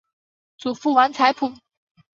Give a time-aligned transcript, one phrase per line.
[0.57, 1.53] 祖父王才甫。